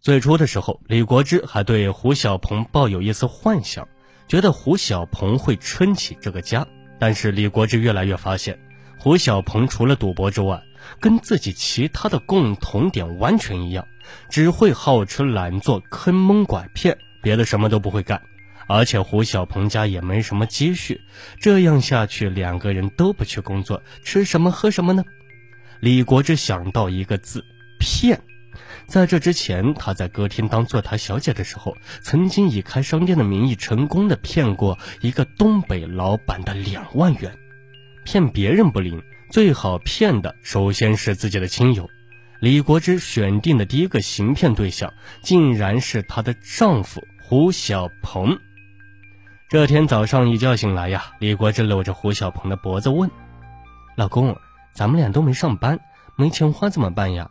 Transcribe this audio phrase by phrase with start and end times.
[0.00, 3.88] 最初的时候，李国芝还对胡小鹏抱有一丝幻想，
[4.28, 6.66] 觉得胡小鹏会撑起这个家。
[7.00, 8.60] 但是李国芝越来越发现，
[8.96, 10.62] 胡小鹏除了赌博之外，
[11.00, 13.88] 跟自己其他的共同点完全一样，
[14.30, 18.22] 只会好吃懒做、坑蒙拐骗，别的什么都不会干。
[18.68, 21.00] 而且胡小鹏家也没什么积蓄，
[21.40, 25.04] 这样下去，两个人都不去工作，吃什么喝什么呢？
[25.80, 27.44] 李国芝想到一个字：
[27.80, 28.20] 骗。
[28.86, 37.32] 在这之前，他在歌厅当坐台小姐的时候，曾经以开商店的名义成功的骗过一个东北老板的两万元。
[38.04, 41.88] 骗别人不灵，最好骗的首先是自己的亲友。
[42.40, 48.38] 李国芝选定的第一个行骗对象，竟然是她的丈夫胡小鹏。
[49.50, 53.10] 这天早上一觉醒来呀，李国芝搂着胡小鹏的脖子问
[53.96, 54.36] ：“老公，
[54.72, 55.80] 咱们俩都没上班，
[56.16, 57.30] 没钱花怎么办呀？”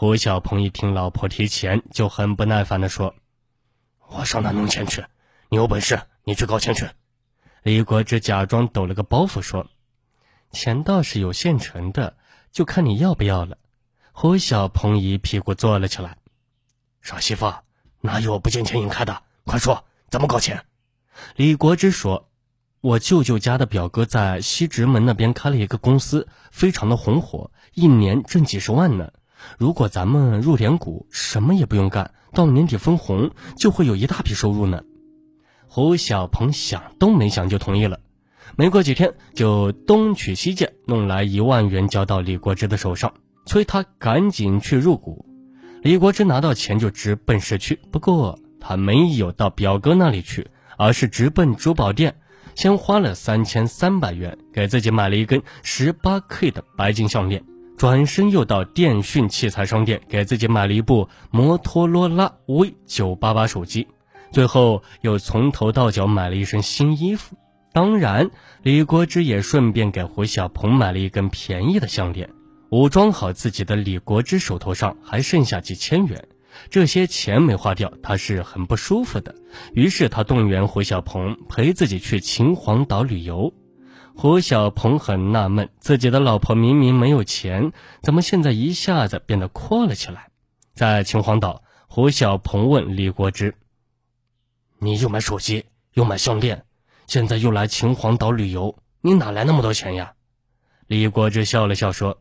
[0.00, 3.14] 胡小鹏一听老婆提钱，就很不耐烦地说
[4.08, 5.04] ：“我上哪弄钱去？
[5.50, 6.88] 你有本事你去搞钱去。”
[7.62, 9.66] 李国芝假装抖了个包袱说
[10.52, 12.16] ：“钱倒是有现成的，
[12.50, 13.58] 就看你要不要了。”
[14.12, 16.16] 胡小鹏一屁股坐了起来
[17.02, 17.52] ：“傻媳妇，
[18.00, 19.22] 哪有不见钱眼开的？
[19.44, 20.64] 快说怎么搞钱？”
[21.36, 22.30] 李国芝说
[22.80, 29.12] ：“我舅舅家的表哥在西直门那边开了一个公司，非常的红火，一年挣几十万呢。”
[29.58, 34.82] 如果咱们入点股，什么也不用干，到年底分红就会有一大笔收入呢。
[35.66, 38.00] 胡小鹏想都没想就同意了，
[38.56, 43.14] 没过几天就东取西借，弄来一万元交到李国芝的手上，
[43.46, 45.24] 催他赶紧去入股。
[45.82, 52.16] 李国芝拿到钱就直奔市区，不过他没有到表哥那里去，而是直奔珠宝店，
[52.54, 57.44] 先花了三千三百元给自己买了一根十八 K 的白金项链。
[57.80, 63.88] 转身又到电讯器材商店给自己买了一部摩托罗拉 V 九八八手机，
[64.30, 67.36] 最后又从头到脚买了一身新衣服。
[67.72, 68.30] 当然，
[68.62, 72.28] 李国芝也顺便给胡小鹏买了一根便宜的项链。
[72.68, 76.28] 武装好自己的李国芝手头上还剩下几千元，
[76.68, 79.34] 这些钱没花掉，他是很不舒服的。
[79.72, 83.54] 于是他动员胡小鹏陪自己去秦皇岛旅游。
[84.16, 87.72] 胡小鹏很纳闷，自己的老婆明明没有钱，
[88.02, 90.30] 怎么现在一下子变得阔了起来？
[90.74, 93.54] 在秦皇岛，胡小鹏问李国芝
[94.78, 96.64] ：“你又买手机，又买项链，
[97.06, 100.14] 现在又来秦皇岛旅游，你哪来那么多钱呀？”
[100.86, 102.20] 李国芝笑了笑说：“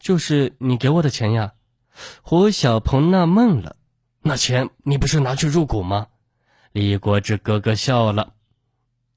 [0.00, 1.54] 就是你给我的钱呀。”
[2.22, 3.76] 胡小鹏纳闷了
[4.20, 6.08] ：“那钱你不是拿去入股吗？”
[6.72, 8.34] 李国芝咯咯笑了：“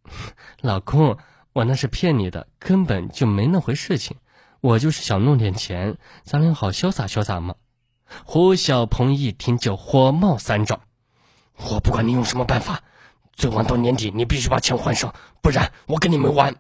[0.62, 1.18] 老公。”
[1.58, 4.18] 我那是骗你的，根本就没那回事情。
[4.62, 7.56] 我就是想弄点钱，咱俩好潇洒潇洒嘛。
[8.26, 10.82] 胡小鹏一听就火冒三丈，
[11.58, 12.84] 我不管你用什么办法，
[13.34, 16.56] 最晚到年底你必须把钱还上，不然我跟你没完。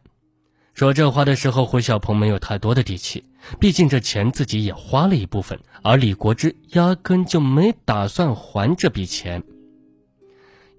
[0.73, 3.23] 说这话的时候，胡小鹏没有太多的底气，
[3.59, 9.43] 毕竟这钱自己也花了一部分，而李国芝压根就没打算还这笔钱。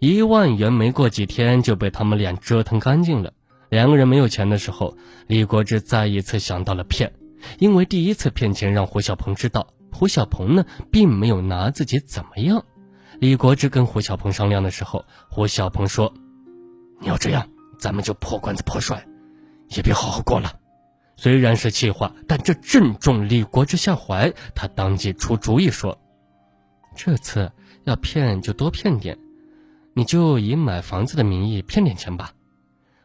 [0.00, 3.32] 一万元没过几天就被他们俩折腾干净了。
[3.70, 4.96] 两个人没有钱的时候，
[5.26, 7.12] 李国志再一次想到了骗，
[7.58, 12.64] 因为第一次骗钱让胡小鹏知道，胡小鹏呢并没有拿自己怎么样。
[13.20, 16.14] 李国志跟胡小鹏商量的时候，胡小鹏说
[17.00, 19.06] ：“你要这样，咱们就破罐子破摔，
[19.68, 20.52] 也别好好过了。”
[21.16, 25.98] 虽然是气话，但这正中李国志下怀，他当即出主意说
[26.94, 27.50] ：“这次
[27.84, 29.18] 要骗就多骗点，
[29.94, 32.30] 你就以买房子的名义骗点钱吧。”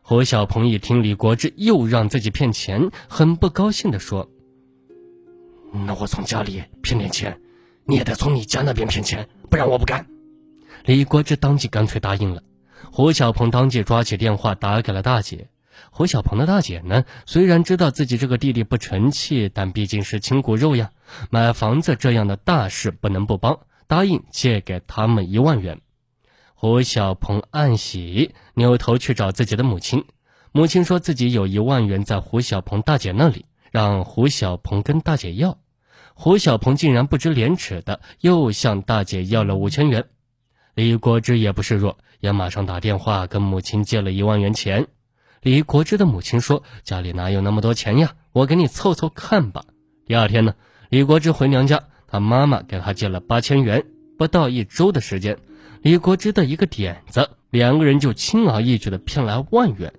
[0.06, 4.30] 胡小鹏一听李国志又让自己骗钱，很不高兴地说
[5.72, 7.40] ：“那我从家里骗点钱，
[7.86, 10.06] 你也得从你家那边骗钱，不然我不干。”
[10.84, 12.44] 李国志当即干脆答应了。
[12.92, 15.48] 胡小鹏当即抓起电话打给了大姐。
[15.90, 20.92] 胡小鹏的大姐呢，虽然知道自己这个弟弟不成器，但毕竟是亲骨肉呀，
[21.30, 25.80] 买房子这样的大事不能不帮，答应借给他们一万元。
[26.66, 30.06] 胡小鹏暗喜，扭头去找自己的母亲。
[30.54, 35.58] 母亲说自己有一万元在胡小鹏大姐那里，让胡小鹏跟大姐要。
[36.14, 40.06] 胡小鹏竟然不知廉耻的又向大姐要了五千元。
[40.74, 44.88] 李国芝也不示弱，也马上打电话跟母亲借了一万元钱。
[45.42, 48.16] 李国芝的母亲说：“家里哪有那么多钱呀？
[48.32, 49.66] 我给你凑凑看吧。”
[50.08, 50.56] 第二天呢，
[50.88, 53.86] 李国芝回娘家，他妈妈给他借了八千元。
[54.18, 55.38] 不到一周的时间。
[55.84, 59.94] 李国芝的一个点子，两个人就轻而易举的骗来万元，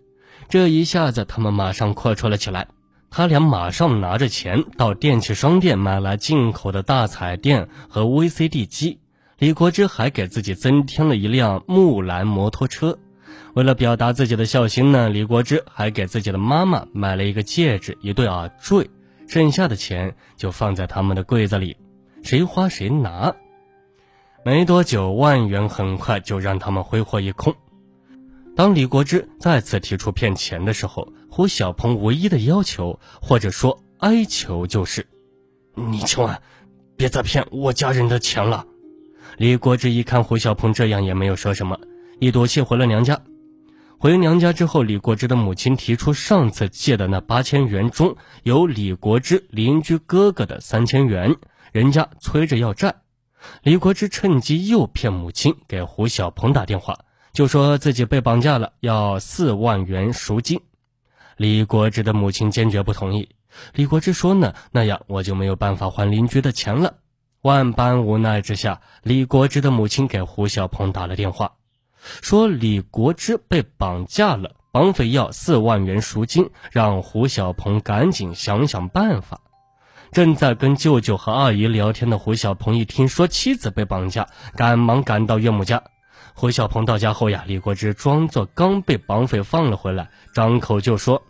[0.49, 2.69] 这一下子他们马上阔绰了起来。
[3.11, 8.99] 他俩马上拿着钱到电器商店买来进口的大彩电和 VCD 机，
[9.39, 12.99] 李国芝还给自己增添了一辆木兰摩托车。
[13.53, 18.89] 为了表达自己的孝心呢，李国芝还给自己的妈妈买了一个戒指、一对耳坠，
[19.29, 21.77] 剩下的钱就放在他们的柜子里，
[22.23, 23.37] 谁花谁拿。
[24.45, 27.55] 没多久，万元很快就让他们挥霍一空。
[28.55, 35.07] 当李国芝再次提出骗钱的时候，胡小鹏唯一的要求或者说哀求就是
[35.75, 36.43] ：“你千万
[36.95, 38.67] 别再骗我家人的钱了。”
[39.39, 41.81] 李国芝一看胡小鹏这样，也没有说什么，
[42.21, 43.19] 一赌气回了娘家。
[43.99, 51.35] 回娘家之后，李国芝的母亲提出上次借的那八千元中有李国芝邻居哥哥的三千元，
[51.73, 52.95] 人家催着要债。
[53.63, 56.99] 李国芝趁机诱骗母亲给胡小鹏打电话。
[57.33, 60.61] 就说自己被绑架了，要四万元赎金。
[61.37, 63.29] 李国芝的母亲坚决不同意。
[63.73, 66.95] 李国芝说呢，那样我就没有办法还邻居的钱了。
[67.43, 71.53] 万般无奈之下，李国芝的母亲给胡小鹏打了电话，
[72.23, 79.41] 说李国芝被绑架了，绑匪要四万元赎金，让胡小鹏赶紧想想办法。
[80.15, 84.25] 正在跟舅舅和二姨聊天的胡小鹏一听说妻子被绑架，
[84.55, 85.83] 赶忙赶到岳母家。
[86.35, 91.21] 胡小鹏到家后呀，李国芝装作刚被绑匪放了回来，张口就说：“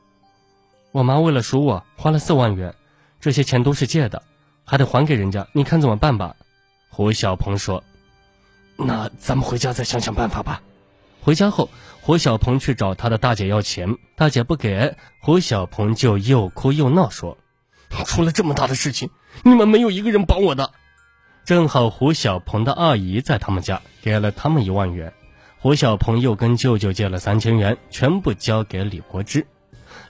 [0.93, 2.75] 我妈为了赎我，花了四万元，
[3.19, 4.23] 这些钱都是借的，
[4.67, 6.37] 还得还给人家，你看怎么办吧？”
[6.93, 7.83] 胡小鹏说
[8.77, 10.61] ：“那咱们回家再想想办法吧。”
[11.25, 11.71] 回家后，
[12.03, 17.35] 胡小鹏去找他的大姐要钱，大姐不给，胡小鹏就又哭又闹说
[17.91, 19.11] ：“出了这么大的事情，
[19.43, 20.73] 你们没有一个人帮我的。”
[21.45, 25.13] 正好胡小鹏的二姨在他们家，给了他们一万元。
[25.59, 29.47] 胡小鹏又跟舅舅借了三千元，全部交给李国芝。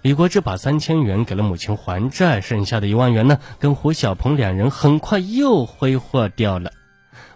[0.02, 6.72] 李国芝把三千元给了母亲还债，剩下的一万元呢，跟胡小鹏两人很快又挥霍掉了。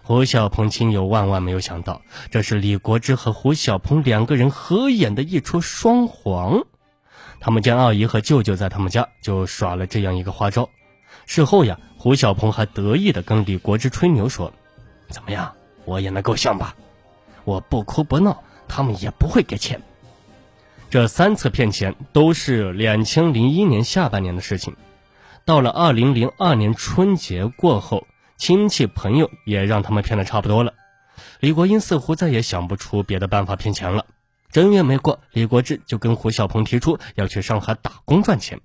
[0.01, 2.01] 胡小鹏亲友万万没有想到，
[2.31, 6.63] 这是李国芝和胡小鹏两个人合演的一出双簧。
[7.39, 10.69] 他们见二姨和舅舅在他们家，就耍了这样一个花招。
[11.25, 14.51] 事后呀，胡小鹏还得意地跟李国芝吹牛说
[15.09, 15.53] ：“怎么样，
[15.85, 16.75] 我演的够像吧？
[17.45, 19.81] 我不哭不闹，他们也不会给钱。”
[20.89, 24.75] 这三次骗钱都是两千零一年下半年的事情。
[25.45, 28.05] 到了二零零二年春节过后，
[28.37, 30.73] 亲戚朋友也让他们骗的差不多了。
[31.39, 34.05] 李国英似乎再也想不出别的办法骗钱了。
[34.51, 38.61] 正月没过，李国芝就跟胡小鹏提出要去上海打工赚钱。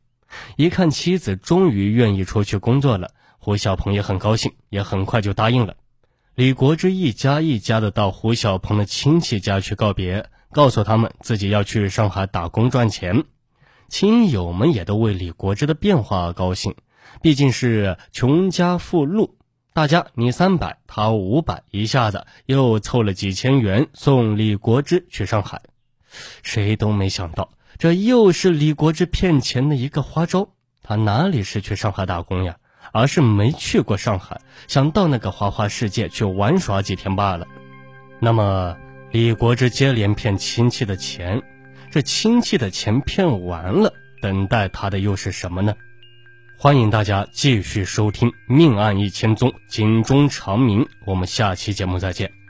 [0.57, 5.77] 一看妻子终于愿意出去工作了，胡小鹏也很高兴，也很快就答应了。
[6.35, 13.25] 李国芝一家一家的到胡小鹏的亲戚家去告别，告诉他们自己要去上海打工赚钱。
[13.89, 16.75] 亲友们也都为李国芝的变化而高兴，
[17.21, 19.37] 毕竟是穷家富路，
[19.75, 25.61] 大家你三百，他五百，一下子又凑了几千元送李国芝去上海。
[26.43, 27.51] 谁都没想到。
[27.79, 30.49] 这又是李国志骗钱的一个花招。
[30.83, 32.57] 他哪里是去上海打工呀，
[32.93, 37.47] 而是没去过上海，想到那个花花世界去玩耍几天罢了。
[38.21, 38.77] 那么，
[39.11, 41.43] 李国志接连骗亲戚的钱，
[41.91, 45.75] 这亲戚的钱骗完了，等待他的又是什么呢？
[46.57, 50.87] 欢迎大家继续收听《命案一千宗》，警钟长鸣。
[51.05, 52.44] 我们下期节目再见。